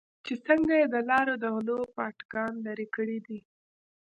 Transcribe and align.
چې 0.25 0.33
څنگه 0.45 0.75
يې 0.81 0.87
د 0.93 0.95
لارو 1.09 1.33
د 1.43 1.45
غلو 1.55 1.79
پاټکان 1.95 2.51
لرې 2.65 2.87
کړې 2.95 3.19
دي. 3.25 3.39